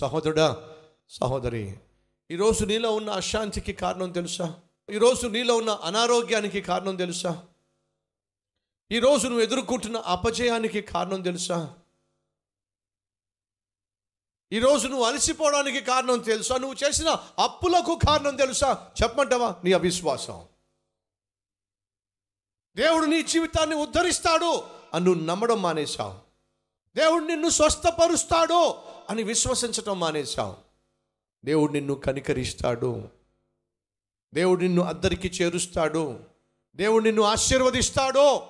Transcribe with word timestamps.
సహోదరుడా 0.00 0.76
సహోదరి 1.08 1.80
ఈరోజు 2.30 2.64
నీలో 2.64 2.94
ఉన్న 2.94 3.10
అశాంతికి 3.10 3.72
కారణం 3.72 4.12
తెలుసా? 4.12 4.60
ఈరోజు 4.90 5.26
నీలో 5.26 5.56
ఉన్న 5.56 5.70
అనారోగ్యానికి 5.70 6.60
కారణం 6.60 6.96
తెలుసా? 6.96 7.46
ఈరోజు 8.92 9.26
నువ్వు 9.26 9.42
ఎదుర్కొంటున్న 9.42 9.96
అపజయానికి 9.96 10.80
కారణం 10.80 11.22
తెలుసా? 11.22 11.76
ఈరోజు 14.52 14.88
నువ్వు 14.88 15.04
అలసిపోవడానికి 15.04 15.80
కారణం 15.80 16.18
తెలుసా? 16.18 16.56
నువ్వు 16.56 16.86
చేసిన 16.86 17.08
అప్పులకు 17.38 17.98
కారణం 18.06 18.36
తెలుసా? 18.36 18.90
చెప్పమంటావా? 19.02 19.56
నీ 19.64 19.72
అవిశ్వాసం. 19.72 20.48
దేవుడు 22.76 23.06
నీ 23.06 23.22
జీవితాన్ని 23.22 23.76
ఉద్ధరిస్తాడు 23.76 24.64
అని 24.94 25.04
నువ్వు 25.04 25.24
నమ్మడం 25.24 25.62
మానేశావు. 25.62 26.29
దేవుడు 26.96 27.24
నిన్ను 27.24 27.48
స్వస్థపరుస్తాడు 27.48 28.74
అని 29.10 29.22
విశ్వసించటం 29.22 30.00
మానేశావు. 30.00 30.56
దేవుడు 31.44 31.72
నిన్ను 31.72 31.94
కనికరిస్తాడు. 31.94 33.08
దేవుడు 34.34 34.60
నిన్ను 34.60 34.82
అద్దరికి 34.82 35.28
చేరుస్తాడు. 35.28 36.20
దేవుడు 36.76 37.04
నిన్ను 37.04 37.22
ఆశీర్వదిస్తాడు. 37.22 38.42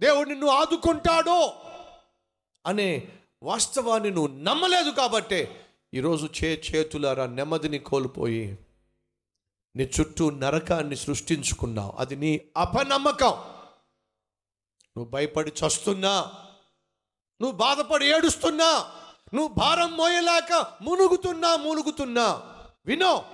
దేవుడు 0.00 0.28
నిన్ను 0.28 0.46
ఆదుకుంటాడు 0.46 1.50
అనే 2.66 3.08
వాస్తవాన్ని 3.42 4.10
నువ్వు 4.10 4.36
నమ్మలేదు 4.36 4.90
కాబట్టే 4.90 5.66
ఈరోజు 5.94 6.28
చే 6.44 6.62
చేతులారా 6.74 7.26
నెమ్మదిని 7.26 7.78
కోల్పోయి 7.78 8.58
నీ 9.76 9.90
చుట్టూ 10.00 10.30
నరకాన్ని 10.30 10.96
సృష్టించుకున్నావు. 10.96 11.92
అది 11.98 12.16
నీ 12.16 12.40
అపనమ్మకం. 12.56 13.32
నువ్వు 14.96 15.04
భయపడి 15.04 15.52
చస్తున్నా 15.66 16.32
నువ్వు 17.40 17.56
బాధపడి 17.56 18.06
ఏడుస్తున్నా 18.06 18.92
నువ్వు 19.34 19.54
భారం 19.54 19.96
మోయలేక 19.96 20.66
మునుగుతున్నా 20.82 21.56
మునుగుతున్నా 21.56 22.42
వినో 22.86 23.24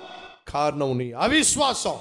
కారణం 0.49 0.99
నీ 0.99 1.13
అవిశ్వాసం. 1.13 2.01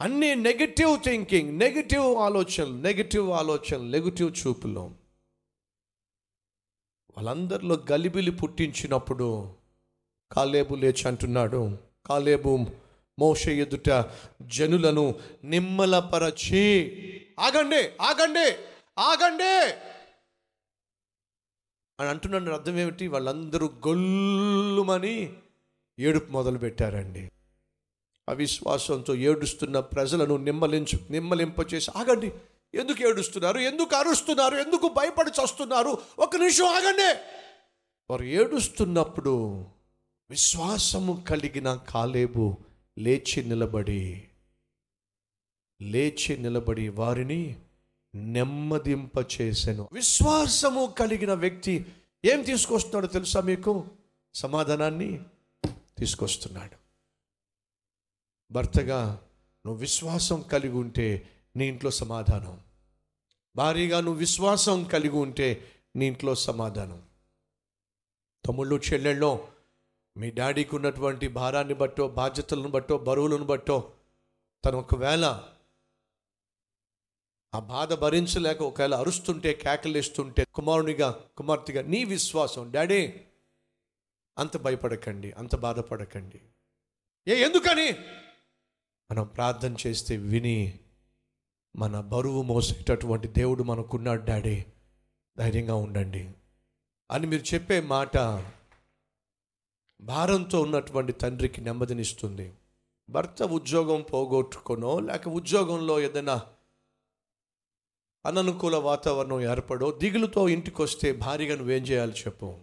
అన్ని 0.00 0.34
నెగటివ్ 0.34 1.00
థింకింగ్ 1.02 1.58
నెగటివ్ 1.58 2.16
ఆలోచనలు 2.16 2.72
నెగటివ్ 2.72 3.30
ఆలోచనలు 3.30 3.82
నెగటివ్ 3.82 4.34
చూపులు. 4.46 4.80
వాళ్ళందరిలో 7.16 7.84
గలిబిలి 7.90 8.30
పుట్టించినప్పుడు 8.30 9.52
కాలేబు 10.32 10.74
లేచి 10.74 11.08
అంటున్నాడు 11.08 11.78
కాలేబు 12.06 12.66
మోష 13.18 13.48
ఎదుట 13.48 14.10
జనులను 14.42 15.14
నిమ్మలపరచి. 15.44 16.64
ఆగండి 17.40 17.82
ఆగండి 18.00 18.56
ఆగండి. 18.98 19.54
అని 22.00 22.08
అంటున్నాను. 22.08 22.52
అర్థం 22.52 22.78
ఏమిటి? 22.78 23.08
వాళ్ళందరూ 23.08 23.66
గొల్లుమని 23.66 25.32
ఏడుపు 25.98 26.30
మొదలు 26.30 26.58
పెట్టారండి 26.58 27.30
అవిశ్వాసంతో 28.28 29.14
ఏడుస్తున్న 29.14 29.80
ప్రజలను 29.80 30.36
నిమ్మలించు 30.36 30.98
నిమ్మలింపచేసి 31.10 31.90
ఆగండి 31.96 32.32
ఎందుకు 32.74 33.08
ఏడుస్తున్నారు? 33.08 33.58
ఎందుకు 33.58 33.96
అరుస్తున్నారు? 33.96 34.56
ఎందుకు 34.56 34.88
భయపడి 34.88 35.30
చస్తున్నారు? 35.30 35.98
ఒక 36.18 36.36
నిమిషం 36.36 36.64
ఆగండి. 36.64 37.18
వారు 38.10 38.22
ఏడుస్తున్నప్పుడు 38.22 39.66
విశ్వాసము 40.30 41.24
కలిగిన 41.28 41.74
కాలేబు 41.88 42.56
లేచి 42.98 43.44
నిలబడి 43.44 44.24
లేచి 45.82 46.38
నిలబడి 46.38 46.88
వారిని 46.88 47.56
నెమ్మదింప 48.14 49.40
చేసెను 49.40 49.88
విశ్వాసము 49.92 50.94
కలిగిన 50.98 51.32
వ్యక్తి 51.32 51.86
ఏం 52.24 52.42
తీసుకొస్తున్నాడో 52.42 53.06
తెలుసా 53.06 53.40
మీకు? 53.40 53.86
సమాధానాన్ని 54.34 55.24
తీసుకొస్తున్నాడు. 55.98 56.76
భర్తగా 58.52 59.20
నువ్వు 59.66 59.80
విశ్వాసం 59.80 60.42
కలిగి 60.42 60.72
ఉంటే 60.72 61.28
నీ 61.56 61.68
ఇంట్లో 61.68 61.90
సమాధానం. 61.90 62.60
భారీగా 63.56 64.00
నువ్వు 64.00 64.18
విశ్వాసం 64.18 64.84
కలిగి 64.84 65.16
ఉంటే 65.16 65.72
నీ 65.96 66.06
ఇంట్లో 66.06 66.34
సమాధానం. 66.34 67.02
తమ్ముళ్ళు 68.46 68.80
చెల్లెళ్ళో 68.92 69.48
మీ 70.16 70.30
డాడీకి 70.30 70.76
ఉన్నటువంటి 70.76 71.28
భారాన్ని 71.28 71.74
బట్టో 71.74 72.08
బాధ్యతలను 72.08 72.68
బట్టో 72.68 72.98
బరువులను 72.98 73.44
బట్టో 73.44 73.92
తను 74.64 74.78
ఒకవేళ 74.78 75.42
ఆ 77.54 77.58
బాధ 77.58 77.94
భరించలేక 77.94 78.62
ఒకవేళ 78.62 78.94
అరుస్తుంటే 78.94 79.54
కేకలేస్తుంటే 79.54 80.46
కుమారునిగా 80.54 81.24
కుమార్తెగా 81.36 81.82
నీ 81.82 82.04
విశ్వాసం 82.04 82.70
డాడీ 82.70 83.20
అంత 84.38 84.56
భయపడకండి 84.56 85.32
అంత 85.32 85.56
బాధపడకండి. 85.56 86.40
ఏ 87.28 87.42
ఎందుకని? 87.42 87.92
మనం 89.10 89.26
ప్రార్థన 89.26 89.76
చేస్తే 89.86 90.16
విని 90.16 90.78
మన 91.76 92.00
బరువు 92.00 92.42
మోసేటటువంటి 92.42 93.28
దేవుడు 93.28 93.62
మనకున్నాడు 93.62 94.24
డాడీ 94.24 94.64
ధైర్యంగా 95.38 95.74
ఉండండి. 95.74 96.32
అని 97.10 97.26
మీరు 97.26 97.54
చెప్పే 97.54 97.80
మాట 97.80 98.18
భారంతో 100.00 100.60
ఉన్నటువంటి 100.62 101.12
తండ్రికి 101.12 101.60
నెమ్మదినిస్తుంది. 101.60 102.52
భర్త 103.10 103.42
ఉద్యోగం 103.42 104.02
పోగొట్టుకునో 104.12 105.00
లేక 105.00 105.28
ఉద్యోగంలో 105.28 106.00
ఏదైనా 106.00 106.46
అననుకూల 108.28 108.76
వాతావరణం 108.76 109.40
ఏర్పడో 109.40 109.90
దిగులుతో 109.90 110.48
ఇంటికి 110.48 110.82
వస్తే 110.82 111.12
భారీగా 111.12 111.56
నువ్వేం 111.56 111.82
చేయాలి 111.82 112.12
చెప్పు. 112.12 112.54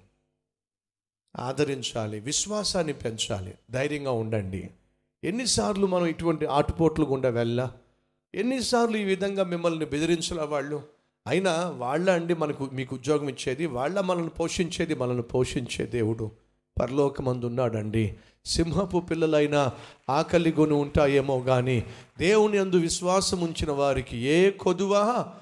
ఆదరించాలి 1.35 2.19
విశ్వాసాన్ని 2.19 2.93
పెంచాలి 2.93 3.53
ధైర్యంగా 3.71 4.11
ఉండండి. 4.11 4.69
ఎన్నిసార్లు 5.23 5.87
మనం 5.87 6.05
ఇటువంటి 6.05 6.45
ఆటుపోట్లు 6.45 7.05
గుండా 7.05 7.29
వెళ్ళా? 7.29 7.71
ఎన్నిసార్లు 8.35 8.97
ఈ 8.97 9.03
విధంగా 9.03 9.43
మిమ్మల్ని 9.43 9.85
బెదిరించిన 9.85 10.41
వాళ్ళు? 10.41 10.81
అయినా 11.27 11.69
వాళ్ళ 11.69 12.09
అండి 12.09 12.33
మనకు 12.33 12.69
మీకు 12.73 12.95
ఉద్యోగం 12.95 13.29
ఇచ్చేది 13.29 13.65
వాళ్ళ 13.65 14.01
మనల్ని 14.01 14.29
పోషించేది 14.29 14.95
మనల్ని 14.95 15.23
పోషించే 15.23 15.85
దేవుడు 15.85 16.31
పరలోకమందు 16.79 17.45
ఉన్నాడండి 17.45 18.15
సింహపు 18.45 18.99
పిల్లలైనా 18.99 19.71
ఆకలి 20.09 20.51
గొని 20.51 20.73
ఉంటాయేమో 20.73 21.39
కానీ 21.39 21.85
దేవుని 22.17 22.57
అందు 22.57 22.75
విశ్వాసం 22.75 23.39
ఉంచిన 23.39 23.71
వారికి 23.71 24.17
ఏ 24.17 24.49
కొదువా? 24.49 25.33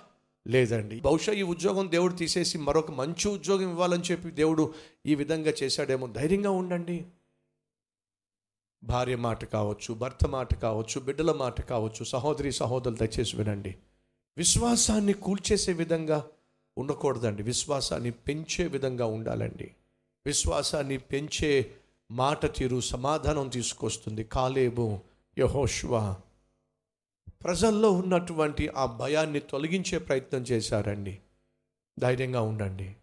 లేదండి. 0.47 0.99
బహుశా 0.99 1.31
ఈ 1.31 1.41
ఉద్యోగం 1.41 1.91
దేవుడు 1.91 2.13
తీసేసి 2.13 2.57
మరొక 2.57 2.91
మంచి 2.91 3.27
ఉద్యోగం 3.27 3.61
ఇవ్వాలని 3.61 4.03
చెప్పి 4.03 4.31
దేవుడు 4.31 4.73
ఈ 5.05 5.15
విధంగా 5.15 5.53
చేశాడేమో. 5.63 6.07
ధైర్యంగా 6.07 6.49
ఉండండి. 6.49 7.05
భార్య 8.83 9.15
మాట 9.15 9.45
కావచ్చు 9.45 9.93
భర్త 9.93 10.27
మాట 10.27 10.53
కావచ్చు 10.53 11.01
బిడ్డల 11.01 11.31
మాట 11.31 11.61
కావచ్చు 11.61 12.03
సహోదరి 12.03 12.51
సహోదరులు 12.51 12.95
దయచేసి 12.95 13.37
వినండి. 13.37 13.75
విశ్వాసాన్ని 14.37 15.13
కూల్చేసే 15.13 15.73
విధంగా 15.73 16.27
ఉండకూడదండి. 16.77 17.43
విశ్వాసాన్ని 17.43 18.11
పెంచే 18.11 18.67
విధంగా 18.67 19.05
ఉండాలండి. 19.05 19.71
విశ్వాసాన్ని 20.25 20.97
పెంచే 20.97 21.71
మాట 22.11 22.55
తీరు 22.55 22.79
సమాధానం 22.79 23.49
తీసుకొస్తుంది. 23.49 24.23
కాలేబు 24.23 24.99
యహోష్వా 25.39 26.17
ప్రజల్లో 27.43 27.91
ఉన్నటువంటి 27.91 28.67
ఆ 28.67 28.85
భయాన్ని 28.85 29.39
తొలగించే 29.39 29.97
ప్రయత్నం 29.97 30.41
చేశారండి. 30.41 31.21
ధైర్యంగా 31.99 32.41
ఉండండి. 32.41 32.95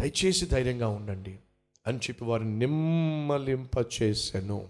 దయచేసి 0.00 0.46
ధైర్యంగా 0.46 0.88
ఉండండి 0.88 1.38
అని 1.86 1.98
చెప్పి 1.98 2.24
వారిని 2.24 2.58
నిమ్మలింప 2.58 4.02
చేశాను. 4.02 4.68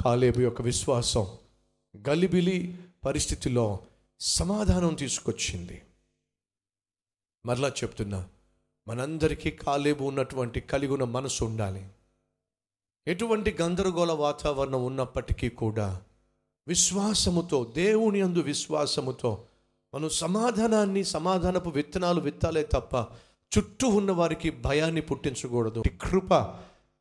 కాలేబు 0.00 0.40
యొక్క 0.40 0.62
విశ్వాసం 0.62 1.38
గలిబిలి 2.08 2.78
పరిస్థితిలో 3.04 3.80
సమాధానం 4.20 4.94
తీసుకొచ్చింది. 4.94 5.82
మరలా 7.46 7.68
చెప్తున్నా 7.68 8.28
మనందరికీ 8.88 9.50
కాలేబు 9.50 10.04
ఉన్నటువంటి 10.04 10.60
కలిగి 10.60 10.92
ఉన్న 10.92 11.04
మనసు 11.04 11.44
ఉండాలి. 11.44 11.88
ఎటువంటి 13.06 13.56
గందరగోళ 13.60 14.12
వాతావరణం 14.12 14.84
ఉన్నప్పటికీ 14.84 15.48
కూడా 15.48 16.02
విశ్వాసముతో 16.68 17.64
దేవుని 17.64 18.20
అందు 18.20 18.38
విశ్వాసముతో 18.38 19.44
మనం 19.94 20.08
సమాధానాన్ని 20.08 21.04
సమాధానపు 21.04 21.70
విత్తనాలు 21.70 22.20
విత్తాలే 22.20 22.62
తప్ప 22.62 22.94
చుట్టూ 23.58 23.88
ఉన్న 23.88 24.10
వారికి 24.10 24.50
భయాన్ని 24.50 25.00
పుట్టించకూడదు. 25.00 25.82
కృప 26.00 26.34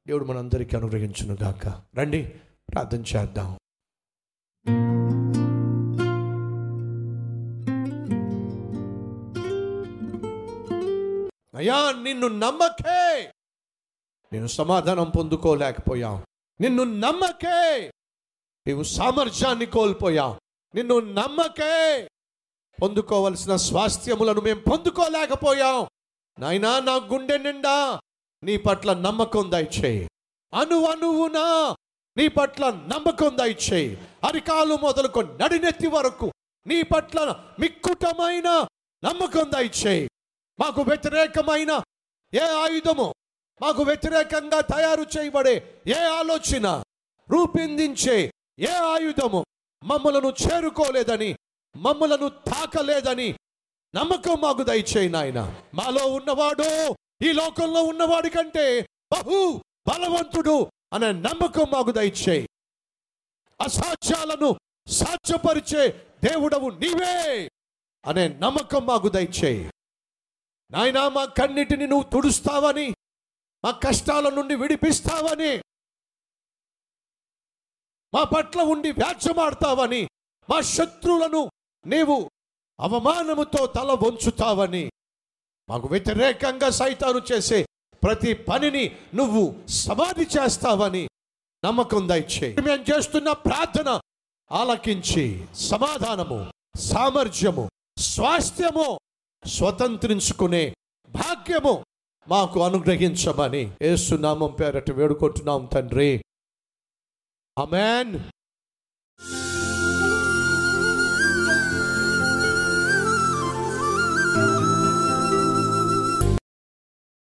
దేవుడు 0.08 0.26
మనందరికీ 0.26 0.78
అనుగ్రహించును 0.78 1.38
గాక. 1.44 1.68
రండి 1.98 2.32
ప్రార్థన 2.74 3.02
చేద్దాం. 3.02 3.58
అయ్యా 11.56 11.92
నిన్ను 11.92 12.28
నమ్మకే. 12.28 13.32
నేను 14.34 14.48
సమాధానం 14.48 15.12
పొందుకోలేకపోయాం. 15.18 16.24
నిన్ను 16.62 16.84
నమ్మకే. 16.84 17.92
నీవు 18.70 18.84
సామర్థ్యాన్ని 18.84 19.66
కోల్పోయావు 19.66 20.36
నిన్ను 20.76 21.00
నమ్మకే. 21.00 22.08
పొందుకోవలసిన 22.82 23.56
స్వాస్థ్యములను 23.56 24.42
మేము 24.42 24.60
పొందుకోలేకపోయాం. 24.60 25.88
నాయనా 26.40 26.80
నా 26.80 26.96
గుండె 26.96 27.38
నిండా 27.38 28.02
నీ 28.44 28.58
పట్ల 28.58 28.94
నమ్మకం 28.94 29.52
దయచేయి. 29.52 30.10
అను 30.54 30.86
అనువునా 30.86 31.76
నీ 32.18 32.28
పట్ల 32.28 32.70
నమ్మకం 32.70 33.38
దయచేయి. 33.38 33.96
అరికాలు 34.28 34.76
మొదలుకొని 34.76 35.38
నడినెత్తి 35.38 35.88
వరకు 35.88 36.32
నీ 36.68 36.82
పట్ల 36.82 37.44
మిక్కుటమైన 37.60 38.68
నమ్మకం 39.04 39.52
దయచేయి. 39.54 40.10
మాకు 40.60 40.82
వ్యతిరేకమైన 40.82 41.82
ఏ 42.34 42.46
ఆయుధము 42.46 43.14
మాకు 43.62 43.84
వ్యతిరేకంగా 43.84 44.62
తయారు 44.62 45.06
చేయబడే 45.18 45.82
ఏ 45.88 46.00
ఆలోచన 46.00 46.84
రూపొందించే 47.30 48.32
ఏ 48.60 48.72
ఆయుధము 48.72 49.46
మమ్మలను 49.84 50.28
చేరుకోలేదని 50.28 51.36
మమ్మలను 51.76 52.30
తాకలేదని 52.30 53.36
నమ్మకం 53.96 54.42
మాకు 54.42 54.64
దయచేయి 54.64 55.10
నాయన. 55.10 55.40
మాలో 55.74 56.08
ఉన్నవాడు 56.08 56.96
ఈ 57.22 57.32
లోకంలో 57.32 57.84
ఉన్నవాడి 57.84 58.30
కంటే 58.30 58.82
బహు 59.14 59.62
బలవంతుడు 59.88 60.72
అనే 60.94 61.12
నమ్మకం 61.12 61.66
మాకు 61.72 61.92
దయచేయి. 61.92 62.48
అసాధ్యాలను 63.62 64.60
సాధ్యపరిచే 64.88 66.06
దేవుడవు 66.24 66.70
నీవే 66.70 67.50
అనే 68.06 68.28
నమ్మకం 68.28 68.86
మాకు 68.86 69.10
దయచేయి. 69.10 69.72
నాయనా 70.72 71.10
మా 71.10 71.26
కన్నిటిని 71.26 71.88
నువ్వు 71.88 72.10
తుడుస్తావని 72.10 72.94
మా 73.64 73.72
కష్టాల 73.72 74.30
నుండి 74.30 74.56
విడిపిస్తావని 74.56 75.62
మా 78.14 78.24
పట్ల 78.24 78.62
ఉండి 78.62 78.92
వ్యాజ్యమాడతావని 78.92 80.08
మా 80.50 80.62
శత్రువులను 80.62 81.50
నీవు 81.86 82.30
అవమానముతో 82.80 83.66
తల 83.68 83.92
వంచుతావని 83.94 84.90
మాకు 85.70 85.88
వ్యతిరేకంగా 85.88 86.70
సైతాను 86.70 87.22
చేసే 87.32 87.66
ప్రతి 88.04 88.34
పనిని 88.34 88.86
నువ్వు 89.16 89.44
సమాధి 89.68 90.26
చేస్తావని 90.38 91.08
నమ్మకం 91.66 92.08
దయచే 92.08 92.56
మేము 92.60 92.84
చేస్తున్న 92.92 93.32
ప్రార్థన 93.32 94.00
ఆలకించి 94.52 95.26
సమాధానము 95.54 96.40
సామర్థ్యము 96.80 97.66
స్వాస్థ్యము 97.98 98.88
స్వతంత్రించుకునే 99.44 100.74
భాగ్యము 101.12 101.84
మాకు 102.28 102.64
అనుగ్రహించమని 102.64 103.72
ఏసునామం 103.82 104.52
పేరట 104.52 104.92
వేడుకుంటున్నాం 104.92 105.66
తండ్రి. 105.66 106.22
అమెన్ 107.60 108.20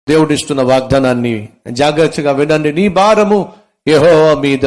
దేవుడిస్తున్న 0.09 0.63
వాగ్దానాన్ని 0.63 1.49
జాగ్రత్తగా 1.71 2.33
వినండి. 2.33 2.73
నీ 2.73 2.89
భారము 2.89 3.53
యహో 3.89 4.41
మీద 4.41 4.67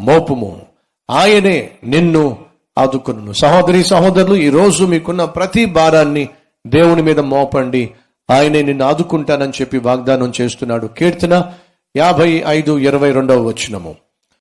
మోపుము. 0.00 0.66
ఆయనే 1.10 1.70
నిన్ను 1.84 2.38
ఆదుకును 2.78 3.32
సహోదరి 3.32 3.84
సహోదరులు 3.84 4.34
ఈ 4.34 4.50
రోజు 4.50 4.84
మీకున్న 4.84 5.24
ప్రతి 5.24 5.64
భారాన్ని 5.64 6.28
దేవుని 6.66 7.02
మీద 7.02 7.20
మోపండి. 7.20 7.90
ఆయనే 8.30 8.62
నిన్ను 8.62 8.84
ఆదుకుంటానని 8.84 9.52
చెప్పి 9.60 9.78
వాగ్దానం 9.78 10.32
చేస్తున్నాడు. 10.40 10.86
కీర్తన 10.86 11.52
యాభై 11.96 12.44
ఐదు 12.46 12.78
ఇరవై 12.78 13.12
రెండవ 13.12 13.42
వచనము. 13.42 14.09